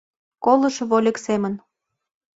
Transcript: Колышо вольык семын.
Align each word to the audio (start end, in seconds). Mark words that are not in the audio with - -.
Колышо 0.43 0.83
вольык 0.91 1.17
семын. 1.25 1.53